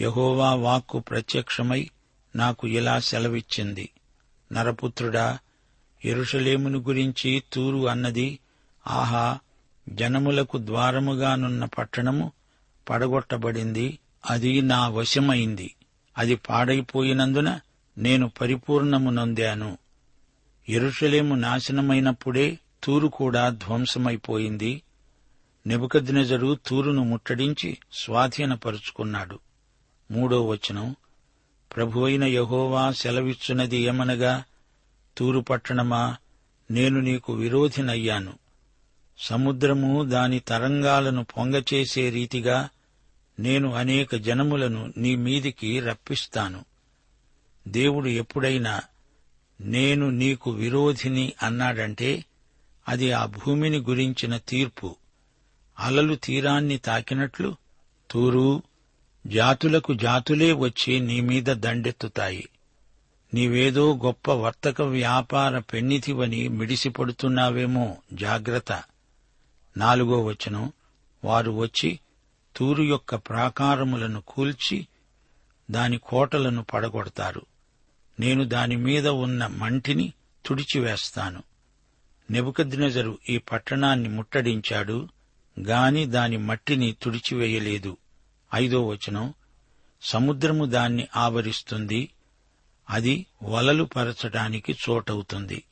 యహోవా 0.00 0.54
వాక్కు 0.54 0.98
ప్రత్యక్షమై 0.98 1.90
నాకు 2.36 2.68
ఇలా 2.68 2.98
సెలవిచ్చింది. 2.98 3.90
నరపుత్రుడా 4.52 5.38
ఎరుషలేమును 6.04 6.78
గురించి 6.78 7.42
తూరు 7.52 7.88
అన్నది 7.88 8.38
ఆహా 8.86 9.38
జనములకు 9.88 10.58
ద్వారముగానున్న 10.58 11.64
పట్టణము 11.64 12.32
పడగొట్టబడింది 12.88 13.98
అది 14.30 14.60
నా 14.60 14.88
వశమైంది. 14.88 15.74
అది 16.18 16.34
పాడైపోయినందున 16.34 17.60
నేను 17.98 18.28
పరిపూర్ణము 18.40 19.10
నొందాను 19.10 19.78
ఎరుషలేము 20.68 21.34
నాశనమైనప్పుడే 21.34 22.58
తూరు 22.84 23.08
కూడా 23.08 23.48
ధ్వంసమైపోయింది. 23.48 24.82
నెబుకద్నెజరు 25.66 26.58
తూరును 26.66 27.04
ముట్టడించి 27.04 27.78
స్వాధీనపరుచుకున్నాడు. 27.92 29.38
మూడో 30.10 30.46
వచనం. 30.46 30.96
ప్రభువైన 31.76 32.24
యహోవా 32.24 32.92
సెలవిచ్చున్నది 32.92 33.76
ఏమనగా 33.76 34.44
తూరు 35.18 35.40
పట్టణమా 35.40 36.16
నేను 36.70 37.00
నీకు 37.00 37.32
విరోధినయ్యాను. 37.32 38.38
సముద్రము 39.18 40.04
దాని 40.04 40.40
తరంగాలను 40.40 41.24
పొంగచేసే 41.24 42.10
రీతిగా 42.10 42.68
నేను 43.40 43.72
అనేక 43.72 44.16
జనములను 44.16 44.92
నీ 44.96 45.16
మీదికి 45.16 45.80
రప్పిస్తాను. 45.80 46.64
దేవుడు 47.68 48.08
ఎప్పుడైనా 48.08 48.80
నేను 49.60 50.10
నీకు 50.10 50.50
విరోధిని 50.50 51.32
అన్నాడంటే 51.42 52.24
అది 52.88 53.12
ఆ 53.12 53.26
భూమిని 53.26 53.78
గురించిన 53.78 54.36
తీర్పు. 54.36 54.96
అలలు 55.78 56.14
తీరాన్ని 56.14 56.78
తాకినట్లు 56.78 57.56
తూరు 58.10 58.62
జాతులకు 59.26 59.94
జాతులే 59.94 60.52
వచ్చి 60.52 61.00
నీ 61.00 61.20
మీద 61.20 61.42
దండెత్తుతాయి. 61.42 62.48
నీవేదో 63.34 63.96
గొప్ప 63.96 64.30
వర్తక 64.30 64.82
వ్యాపార 64.82 65.58
పెన్నితివని 65.58 66.48
మిడిసిపడుతున్నావేమో 66.48 67.96
జాగ్రత్త. 68.12 68.82
నాలుగో 69.76 70.24
వచనం 70.24 70.72
వారు 71.24 71.50
వచ్చి 71.50 72.00
తూరు 72.56 72.82
యొక్క 72.82 73.14
ప్రాకారములను 73.14 74.20
కూల్చి 74.20 74.86
దాని 75.70 75.98
కోటలను 75.98 76.62
పడగొడతారు. 76.62 77.46
నేను 78.20 78.44
దాని 78.44 78.76
మీద 78.76 79.08
ఉన్న 79.08 79.46
మంటిని 79.46 80.12
తుడిచివేస్తాను. 80.46 81.42
నెబుకద్నెజరు 82.30 83.18
ఈ 83.28 83.38
పట్టణాన్ని 83.38 84.08
ముట్టడించాడు 84.08 85.08
గాని 85.60 86.06
దాని 86.06 86.36
మట్టిని 86.36 86.96
తుడిచివేయలేదు. 87.02 87.96
ఐదో 88.54 88.86
వచనం 88.86 89.34
సముద్రము 90.02 90.64
దాన్ని 90.64 91.06
ఆవరిస్తుంది 91.16 92.10
అది 92.90 93.26
వలలు 93.42 93.84
పరచడానికి 93.84 94.76
చోటవుతుంది. 94.90 95.64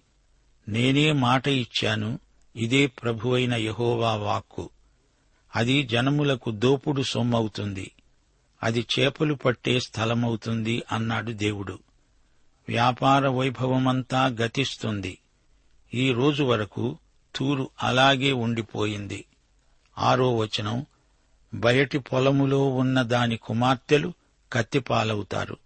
నేనే 0.69 1.13
మాట 1.13 1.49
ఇచ్చాను 1.49 2.19
ఇదే 2.57 2.87
ప్రభువైన 2.87 3.55
యహోవా 3.55 4.15
వాక్కు. 4.15 4.71
అది 5.57 5.83
జనములకు 5.83 6.51
దోపుడు 6.51 7.03
సొమ్మవుతుంది 7.03 7.91
అది 8.63 8.87
చేపలు 8.99 9.35
పట్టే 9.35 9.81
స్థలమవుతుంది 9.81 10.83
అన్నాడు 10.93 11.33
దేవుడు. 11.33 11.79
వ్యాపార 12.69 13.29
వైభవమంతా 13.29 14.27
గతిస్తుంది. 14.27 15.19
ఈ 15.95 16.13
రోజు 16.13 16.43
వరకు 16.43 16.99
తూరు 17.37 17.71
అలాగే 17.83 18.33
ఉండిపోయింది. 18.33 19.25
ఆరో 19.99 20.37
వచనం 20.37 20.87
బయటి 21.55 21.99
పొలములో 21.99 22.69
ఉన్న 22.69 23.03
దాని 23.03 23.37
కుమార్తెలు 23.37 24.13
కత్తిపాలవుతారు. 24.53 25.57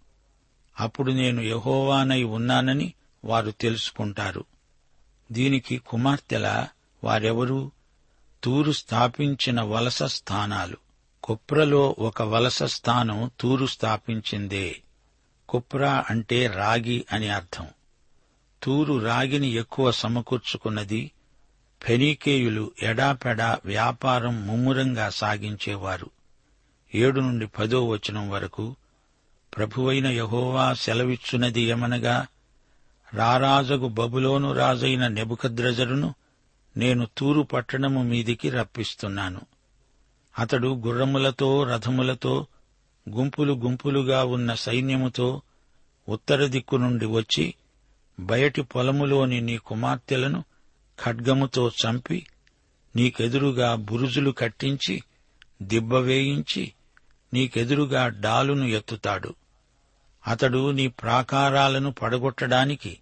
అప్పుడు 0.79 1.11
నేను 1.11 1.41
యహోవానై 1.41 2.23
ఉన్నానని 2.23 2.93
వారు 3.25 3.51
తెలుసుకుంటారు. 3.51 4.45
దీనికి 5.31 5.77
కుమార్తెల 5.77 6.67
వారెవరు? 7.03 7.71
తూరు 8.43 8.71
స్థాపించిన 8.71 9.61
వలస 9.61 10.03
స్థానాలు. 10.03 10.77
కుప్రలో 11.23 11.95
ఒక 11.99 12.21
వలస 12.21 12.63
స్థానం 12.63 13.31
తూరు 13.39 13.65
స్థాపించిందే. 13.65 14.81
కుప్రా 15.49 16.05
అంటే 16.09 16.47
రాగి 16.47 17.05
అని 17.11 17.29
అర్థం. 17.29 17.67
తూరు 18.63 18.93
రాగిని 18.93 19.47
ఎక్కువ 19.47 19.91
సమకూర్చుకున్నది 19.91 21.11
ఫెనీకేయులు 21.83 22.71
ఎడాపెడా 22.81 23.59
వ్యాపారం 23.65 24.47
ముమ్మురంగా 24.47 25.09
సాగించేవారు. 25.09 26.09
ఏడు 26.95 27.19
నుండి 27.19 27.47
పదో 27.47 27.87
వచనం 27.87 28.29
వరకు 28.29 28.75
ప్రభువైన 29.57 30.07
యహోవా 30.07 30.73
సెలవిచ్చునది 30.73 31.61
ఏమనగా 31.61 32.27
రారాజగు 33.13 33.87
బబులోను 33.87 34.53
రాజైన 34.53 35.07
నెబుకద్రజరును 35.07 36.15
నేను 36.77 37.07
తూరు 37.17 37.41
పట్టణము 37.41 38.03
మీదికి 38.03 38.49
రప్పిస్తున్నాను. 38.49 39.41
అతడు 40.39 40.67
గుర్రములతో 40.67 41.63
రథములతో 41.63 42.47
గుంపులు 43.09 43.53
గుంపులుగా 43.53 44.23
ఉన్న 44.23 44.53
సైన్యముతో 44.53 45.41
ఉత్తర 46.09 46.45
దిక్కు 46.45 46.75
నుండి 46.75 47.05
వచ్చి 47.05 47.53
బయటి 48.19 48.61
పొలములోని 48.61 49.41
నీ 49.41 49.57
కుమార్తెలను 49.57 50.43
ఖడ్గముతో 50.99 51.69
చంపి 51.69 52.27
నీకెదురుగా 52.95 53.75
బురుజులు 53.75 54.31
కట్టించి 54.31 55.03
దిబ్బ 55.61 55.93
వేయించి 55.93 56.73
నీకెదురుగా 57.33 58.07
డాలును 58.07 58.65
ఎత్తుతాడు. 58.65 59.35
అతడు 60.27 60.71
నీ 60.71 60.87
ప్రాకారాలను 60.87 61.91
పడగొట్టడానికి 61.91 62.99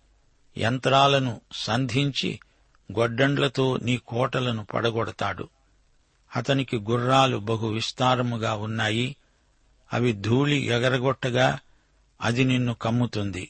యంత్రాలను 0.58 1.42
సంధించి 1.52 2.40
గొడ్డండ్లతో 3.00 3.78
నీ 3.78 3.98
కోటలను 3.98 4.66
పడగొడతాడు. 4.66 5.50
అతనికి 6.36 6.78
గుర్రాలు 6.78 7.38
బహు 7.38 7.68
విస్తారముగా 7.68 8.54
ఉన్నాయి. 8.54 9.16
అవి 9.94 10.14
ధూళి 10.14 10.58
ఎగరగొట్టగా 10.58 11.60
అది 12.22 12.44
నిన్ను 12.44 12.74
కమ్ముతుంది. 12.74 13.50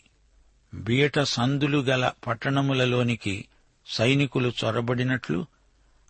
బీట 0.73 1.19
సందులు 1.19 1.77
గల 1.77 2.12
పట్టణములలోనికి 2.27 3.45
సైనికులు 3.91 4.51
చొరబడినట్లు 4.63 5.45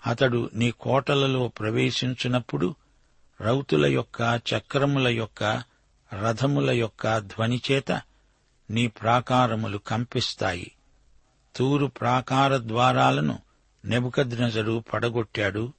అతడు 0.07 0.49
నీ 0.53 0.71
కోటలలో 0.71 1.47
ప్రవేశించినప్పుడు 1.47 2.75
రౌతుల 3.41 3.85
యొక్క 3.85 4.41
చక్రముల 4.53 5.07
యొక్క 5.07 5.63
రథముల 6.23 6.71
యొక్క 6.71 7.17
ధ్వనిచేత 7.17 8.01
నీ 8.69 8.87
ప్రాకారములు 8.87 9.77
కంపిస్తాయి. 9.77 10.71
తూరు 11.55 11.85
ప్రాకార 11.85 12.57
ద్వారాలను 12.57 13.39
నెబుకద్నజరు 13.85 14.83
పడగొట్టాడు. 14.93 15.73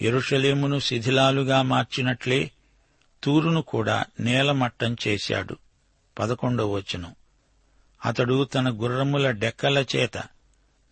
ఎరుషలేమును 0.00 0.80
శిథిలాలుగా 0.80 1.62
మార్చినట్లే 1.62 2.50
తూరును 3.24 3.62
కూడా 3.62 4.04
నేలమట్టం 4.20 4.96
చేశాడు. 5.08 5.56
పదకొండవ 6.18 6.72
వచనం. 6.72 7.14
అతడు 8.04 8.44
తన 8.44 8.70
గుర్రముల 8.70 9.30
డెక్కల 9.30 9.84
చేత 9.96 10.33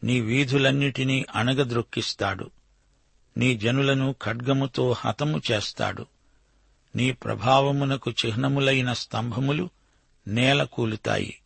నీ 0.05 0.21
వీధులన్నిటినీ 0.21 1.27
అణగద్రొక్కిస్తాడు 1.35 2.51
నీ 3.37 3.57
జనులను 3.57 4.15
ఖడ్గముతో 4.23 4.93
హతము 4.99 5.43
చేస్తాడు. 5.53 6.07
నీ 6.97 7.13
ప్రభావమునకు 7.13 8.11
చిహ్నములైన 8.11 8.93
స్తంభములు 8.93 9.71
నేల 10.29 10.63
కూలుతాయి. 10.63 11.39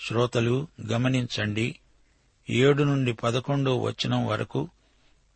శ్రోతలు 0.00 0.66
గమనించండి. 0.86 1.78
ఏడు 2.50 2.82
నుండి 2.82 3.12
పదకొండో 3.12 3.78
వచనం 3.78 4.26
వరకు 4.26 4.68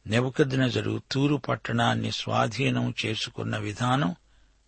నెబుకద్నజరు 0.06 1.02
తూరు 1.12 1.36
పట్టణాన్ని 1.36 2.12
స్వాధీనం 2.12 2.94
చేసుకున్న 3.06 3.58
విధానం 3.58 4.14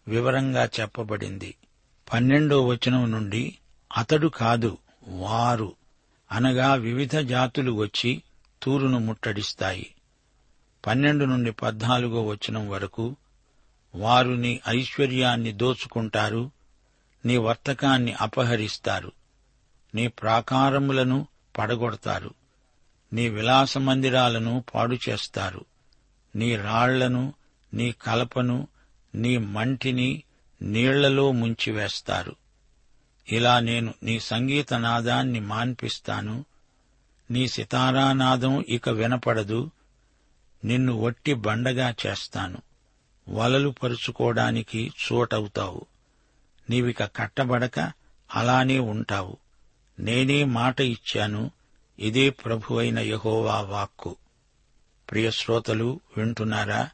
వివరంగా 0.09 0.69
చెప్పబడింది. 0.81 1.55
పన్నెండో 2.13 2.67
వచనం 2.67 3.11
నుండి 3.11 3.59
అతడు 3.97 4.29
కాదు 4.29 4.79
వారు. 5.09 5.73
అనగా 6.35 6.75
వివిధ 6.75 7.17
జాతులు 7.17 7.73
వచ్చి 7.73 8.23
తూరును 8.63 8.99
ముట్టడిస్తాయి. 8.99 9.95
పన్నెండు 10.87 11.25
నుండి 11.25 11.53
పద్నాలుగో 11.53 12.27
వచనం 12.27 12.69
వరకు 12.69 13.17
వారు 13.95 14.31
నీ 14.31 14.61
ఐశ్వర్యాన్ని 14.69 15.53
దోచుకుంటారు 15.53 16.51
నీ 17.27 17.37
వర్తకాన్ని 17.37 18.13
అపహరిస్తారు 18.13 19.13
నీ 19.95 20.09
ప్రాకారములను 20.09 21.27
పడగొడతారు 21.59 22.35
నీ 23.13 23.29
విలాస 23.29 23.79
మందిరాలను 23.79 24.65
పాడు 24.75 24.97
చేస్తారు 25.09 25.65
నీ 26.37 26.57
రాళ్ళను 26.57 27.35
నీ 27.75 27.93
కలపను 27.93 28.69
నీ 29.15 29.37
మంటిని 29.37 30.23
నీళ్ళలో 30.63 31.33
ముంచివేస్తారు. 31.33 32.37
ఇలా 33.33 33.61
నేను 33.61 33.95
నీ 34.03 34.21
సంగీత 34.21 34.75
నాదాన్ని 34.75 35.41
మాన్పిస్తాను. 35.41 36.45
నీ 37.31 37.49
సితారానాదం 37.49 38.65
ఇక 38.69 38.89
వినపడదు. 38.89 39.71
నిన్ను 40.65 41.01
వట్టి 41.01 41.35
బండగా 41.35 41.95
చేస్తాను. 42.07 42.63
వలలు 43.29 43.69
పరుచుకోవడానికి 43.69 44.93
చోటవుతావు. 45.13 45.87
నీవిక 46.71 47.05
కట్టబడక 47.05 47.93
అలానే 48.35 48.79
ఉంటావు. 48.79 49.37
నేనే 50.01 50.45
మాట 50.45 50.81
ఇచ్చాను. 50.81 51.51
ఇదే 51.99 52.31
ప్రభువైన 52.31 52.99
యహోవా 52.99 53.61
వాక్కు. 53.61 54.17
ప్రియశ్రోతలు 55.11 56.01
వింటున్నారా? 56.17 56.91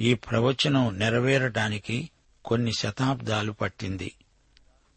ఈ 0.00 0.14
ప్రవచనం 0.14 0.98
నెరవేరటానికి 0.98 2.10
కొన్ని 2.44 2.72
శతాబ్దాలు 2.72 3.52
పట్టింది. 3.52 4.12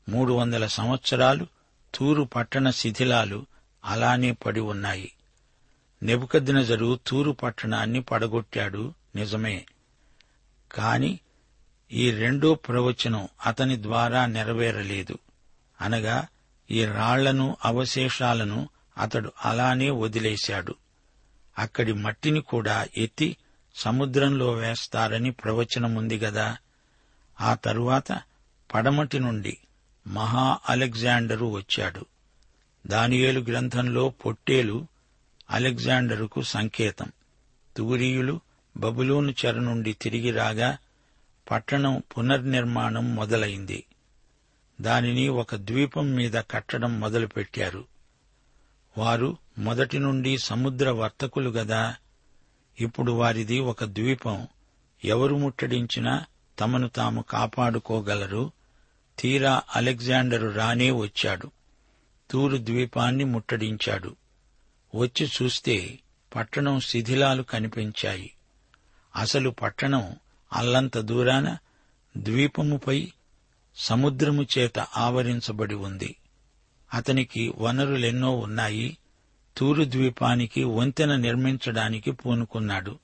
మూడు 0.10 0.34
వందల 0.34 0.68
సంవత్సరాలు 0.68 1.48
తూరు 1.96 2.24
పట్టణ 2.24 2.70
శిథిలాలు 2.70 3.46
అలానే 3.86 4.32
పడి 4.32 4.60
ఉన్నాయి. 4.60 5.12
నెబుకద్నజరు 6.04 7.00
తూరు 7.08 7.32
పట్టణాన్ని 7.32 8.02
పడగొట్టాడు 8.02 8.94
నిజమే. 9.16 9.66
కాని 10.72 11.20
ఈ 11.92 12.12
రెండో 12.12 12.56
ప్రవచనం 12.56 13.28
అతని 13.46 13.84
ద్వారా 13.84 14.26
నెరవేరలేదు. 14.26 15.20
అనగా 15.82 16.28
ఈ 16.72 16.86
రాళ్ళను 16.86 17.58
అవశేషాలను 17.66 18.70
అతడు 18.98 19.32
అలానే 19.46 19.90
వదిలేశాడు. 19.90 20.76
అక్కడి 21.60 21.94
మట్టిని 21.94 22.42
కూడా 22.42 22.88
ఎత్తి 22.98 23.38
సముద్రంలో 23.76 24.52
వేస్తారని 24.52 25.32
ప్రవచనముంది 25.32 26.18
గదా. 26.18 26.58
ఆ 27.42 27.54
తరువాత 27.54 28.22
పడమటి 28.74 29.20
నుండి 29.20 29.58
మహా 30.10 30.58
అలెగ్జాండరు 30.70 31.46
వచ్చాడు. 31.46 32.06
దానియేలు 32.88 33.40
గ్రంథంలో 33.40 34.10
పొట్టేలు 34.10 34.88
అలెగ్జాండరుకు 35.50 36.42
సంకేతం. 36.42 37.12
తుగురీయులు 37.78 38.40
బబులోను 38.78 39.32
చెర 39.32 39.60
నుండి 39.60 39.94
తిరిగి 39.94 40.32
రాగా 40.32 40.78
పట్టణం 41.52 42.04
పునర్నిర్మాణం 42.18 43.16
మొదలైంది. 43.16 43.84
దానిని 44.82 45.28
ఒక 45.28 45.56
ద్వీపం 45.56 46.12
మీద 46.12 46.34
కట్టడం 46.52 47.00
మొదలుపెట్టారు. 47.00 47.86
వారు 48.98 49.38
మొదటి 49.58 50.00
నుండి 50.00 50.38
సముద్ర 50.38 50.90
వర్తకులు 50.90 51.50
గదా. 51.50 51.96
ఇప్పుడు 52.82 53.12
వారిది 53.12 53.60
ఒక 53.60 53.84
ద్వీపం. 53.84 54.48
ఎవరు 55.06 55.36
ముట్టడించినా 55.36 56.26
తమను 56.60 56.88
తాము 56.88 57.22
కాపాడుకోగలరు. 57.22 58.52
తీరా 59.20 59.62
అలెగ్జాండరు 59.76 60.50
రానే 60.50 60.92
వచ్చాడు. 60.92 61.52
తూరు 62.32 62.58
ద్వీపాన్ని 62.58 63.24
ముట్టడించాడు. 63.24 64.16
వచ్చి 64.96 65.28
చూస్తే 65.28 66.00
పట్టణం 66.36 66.80
శిథిలాలు 66.80 67.44
కనిపించాయి. 67.44 68.34
అసలు 69.16 69.50
పట్టణం 69.50 70.16
అల్లంత 70.54 70.98
దూరాన 70.98 71.58
ద్వీపముపై 72.18 73.12
సముద్రము 73.76 74.46
చేత 74.58 74.80
ఆవరించబడి 74.80 75.76
ఉంది. 75.76 76.16
అతనికి 76.94 77.54
వనరులెన్నో 77.58 78.38
ఉన్నాయి. 78.38 78.98
తూరు 79.58 79.84
ద్వీపానికి 79.84 80.64
వంతెన 80.64 81.16
నిర్మించడానికి 81.16 82.12
పూనుకున్నాడు. 82.12 83.00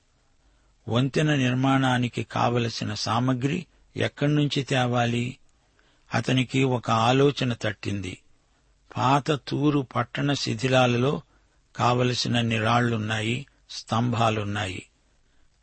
వంతెన 0.88 1.34
నిర్మాణానికి 1.34 2.22
కావలసిన 2.22 2.94
సామగ్రి 2.94 3.66
ఎక్కడ్నుంచి 3.96 4.62
తేవాలి? 4.62 5.38
అతనికి 6.14 6.64
ఒక 6.64 6.90
ఆలోచన 6.90 7.52
తట్టింది. 7.52 8.18
పాత 8.96 9.30
తూరు 9.32 9.86
పట్టణ 9.96 10.32
శిథిలాలలో 10.32 11.22
కావలసినన్ని 11.76 12.58
రాళ్ళున్నాయి 12.58 13.46
స్తంభాలున్నాయి. 13.70 14.86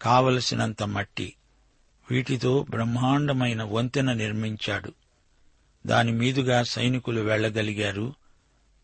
కావలసినంత 0.01 0.83
మట్టి. 0.83 1.33
వీటితో 2.11 2.65
బ్రహ్మాండమైన 2.69 3.63
వంతెన 3.63 4.13
నిర్మించాడు. 4.13 4.93
దాని 5.87 6.11
మీదుగా 6.11 6.63
సైనికులు 6.63 7.21
వెళ్ళగలిగారు 7.21 8.13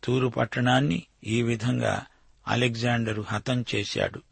తూరు 0.04 0.28
పట్టణాన్ని 0.28 1.02
ఈ 1.24 1.42
విధంగా 1.42 2.06
అలెగ్జాండరు 2.48 3.24
హతం 3.28 3.64
చేశాడు. 3.74 4.22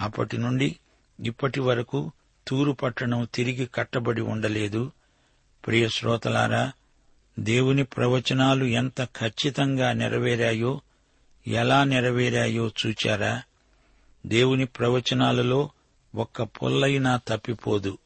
అప్పటి 0.00 0.38
నుండి 0.38 0.76
ఇప్పటి 1.24 1.60
వరకు 1.60 2.12
తూరు 2.48 2.72
పట్టణం 2.72 3.28
తిరిగి 3.34 3.66
కట్టబడి 3.66 4.20
ఉండలేదు. 4.20 4.92
ప్రియ 5.68 5.88
శ్రోతలారా 5.88 6.72
దేవుని 7.38 7.84
ప్రవచనాలు 7.84 8.64
ఎంత 8.64 9.04
ఖచ్చితంగా 9.04 9.92
నెరవేరాయో 9.92 10.80
ఎలా 11.46 11.84
నెరవేరాయో 11.84 12.70
చూచారా? 12.86 13.42
దేవుని 14.26 14.66
ప్రవచనాలలో 14.66 15.70
ఒక్క 16.14 16.42
పొల్లైనా 16.42 17.20
తప్పిపోదు. 17.28 17.98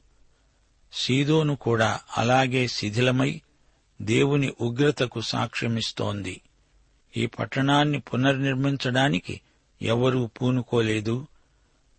సీదోను 0.92 1.56
కూడా 1.56 2.00
అలాగే 2.18 2.68
శిథిలమై 2.68 3.40
దేవుని 4.02 4.54
ఉగ్రతకు 4.60 5.20
సాక్ష్యమిస్తోంది. 5.20 6.40
ఈ 7.16 7.26
పట్టణాన్ని 7.26 8.00
పునర్నిర్మించడానికి 8.00 9.40
ఎవరూ 9.82 10.26
పూనుకోలేదు. 10.26 11.26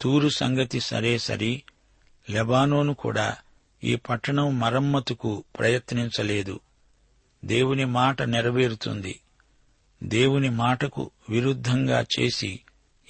తూరు 0.02 0.30
సంగతి 0.30 0.80
సరే 0.80 1.18
సరి 1.18 1.64
లెబానోను 2.30 2.94
కూడా 2.94 3.38
ఈ 3.84 3.96
పట్టణం 3.96 4.60
మరమ్మతుకు 4.60 5.44
ప్రయత్నించలేదు. 5.60 6.60
దేవుని 7.46 7.86
మాట 7.86 8.22
నెరవేరుతుంది. 8.22 9.20
దేవుని 10.04 10.50
మాటకు 10.50 11.12
విరుద్ధంగా 11.30 12.06
చేసి 12.20 12.60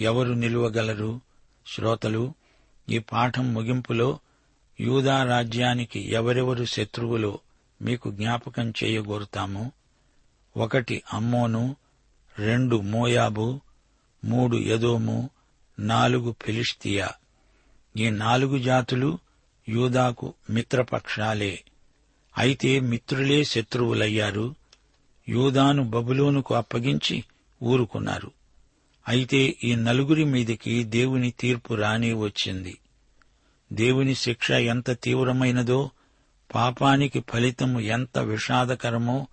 ఎవరు 0.01 0.33
నిలువగలరు? 0.33 1.21
శ్రోతలు 1.67 2.33
ఈ 2.89 2.99
పాఠం 2.99 3.53
ముగింపులో 3.53 4.19
యూదా 4.79 5.23
రాజ్యానికి 5.23 6.11
ఎవరెవరు 6.11 6.65
శత్రువులో 6.65 7.39
మీకు 7.81 8.11
జ్ఞాపకం 8.11 8.73
చేయగోరుతాము? 8.83 9.71
ఒకటి 10.57 11.03
అమ్మోను 11.13 11.75
రెండు 12.39 12.75
మోయాబు 12.75 13.61
మూడు 14.25 14.57
యదోము 14.57 15.29
నాలుగు 15.79 16.35
ఫిలిష్తియా. 16.41 17.11
ఈ 17.97 18.09
నాలుగు 18.09 18.57
జాతులు 18.57 19.19
యూదాకు 19.69 20.33
మిత్రపక్షాలే. 20.49 21.63
అయితే 22.37 22.79
మిత్రులే 22.79 23.43
శత్రువులయ్యారు. 23.43 24.55
యూదాను 25.29 25.83
బబులోనుకు 25.83 26.55
అప్పగించి 26.55 27.23
ఊరుకున్నారు. 27.63 28.31
అయితే 29.07 29.55
ఈ 29.63 29.75
నలుగురి 29.75 30.23
మీదికి 30.23 30.83
దేవుని 30.83 31.31
తీర్పు 31.31 31.73
రాని 31.73 32.13
వచ్చింది. 32.13 32.77
దేవుని 33.73 34.15
శిక్ష 34.15 34.51
ఎంత 34.51 35.01
తీవ్రమైనదో 35.01 35.89
పాపానికి 36.55 37.23
ఫలితము 37.29 37.79
ఎంత 37.79 38.19
విషాదకరమో 38.19 39.27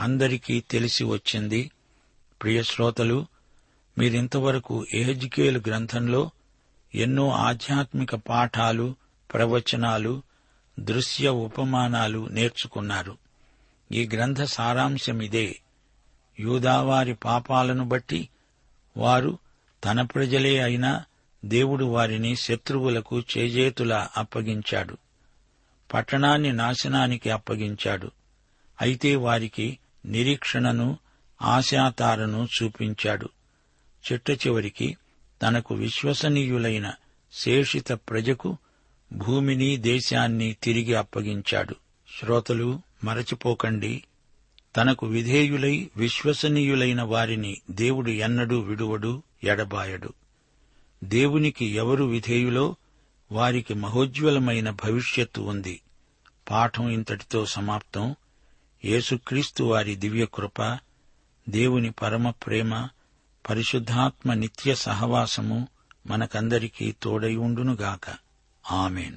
అందరికీ 0.00 0.60
తెలిసి 0.60 1.04
వచ్చింది. 1.04 1.70
ప్రియ 2.42 2.62
శ్రోతలు 2.62 3.26
మీరింతవరకు 3.98 4.86
ఎహజ్కేలు 4.94 5.62
గ్రంథంలో 5.68 6.30
ఎన్నో 6.94 7.30
ఆధ్యాత్మిక 7.30 8.14
పాఠాలు 8.14 8.94
ప్రవచనాలు 9.32 10.22
దృశ్య 10.80 11.28
ఉపమానాలు 11.28 12.28
నేర్చుకున్నారు. 12.28 13.18
ఈ 13.92 14.08
గ్రంథ 14.14 14.42
సారాంశమిదే. 14.42 15.60
యూదావారి 16.40 17.14
పాపాలను 17.14 17.84
బట్టి 17.84 18.28
వారు 18.96 19.38
తన 19.84 20.02
ప్రజలే 20.02 20.58
అయినా 20.58 21.04
దేవుడు 21.44 21.84
వారిని 21.84 22.36
శత్రువులకు 22.36 23.22
చేజేతులా 23.38 24.08
అప్పగించాడు. 24.16 24.96
పట్టణాన్ని 25.94 26.52
నాశనానికి 26.52 27.30
అప్పగించాడు. 27.30 28.10
అయితే 28.82 29.16
వారికి 29.16 29.78
నిరీక్షణను 30.06 30.98
ఆశాతారను 31.42 32.48
చూపించాడు. 32.62 33.28
చిట్ట 34.12 34.30
చివరికి 34.30 34.96
తనకు 35.42 35.74
విశ్వసనీయులైన 35.74 36.92
శేషిత 37.32 37.92
ప్రజకు 37.92 38.58
భూమిని 39.12 39.76
దేశాన్ని 39.76 40.56
తిరిగి 40.62 40.94
అప్పగించాడు. 40.94 41.76
శ్రోతలు 42.20 42.80
మరచిపోకండి. 43.04 44.04
తనకు 44.76 45.06
విధేయులై 45.06 45.90
విశ్వసనీయులైన 45.96 47.02
వారిని 47.02 47.60
దేవుడు 47.70 48.10
ఎన్నడూ 48.10 48.58
విడువడు 48.58 49.22
ఎడబాయడు. 49.44 50.12
దేవునికి 51.04 51.64
ఎవరు 51.64 52.04
విధేయులో 52.04 52.76
వారికి 53.32 53.74
మహోజ్వలమైన 53.74 54.70
భవిష్యత్తు 54.70 55.40
ఉంది. 55.40 55.80
పాఠం 56.50 56.88
ఇంతటితో 56.88 57.46
సమాప్తం. 57.46 58.14
యేసుక్రీస్తు 58.84 59.64
వారి 59.64 59.94
దివ్యకృప 59.94 60.78
దేవుని 61.48 61.90
పరమ 61.90 62.30
ప్రేమ 62.30 62.88
పరిశుద్ధాత్మ 63.50 64.32
నిత్య 64.32 64.74
సహవాసము 64.74 65.68
మనకందరికీ 66.06 66.94
తోడై 67.02 67.36
ఉండునుగాక. 67.36 68.25
ఆమెన్ 68.70 69.16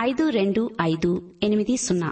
ఐదు 0.00 0.28
రెండు 0.28 0.70
ఐదు 0.82 1.22
ఎనిమిది 1.42 1.76
సున్నా. 1.76 2.10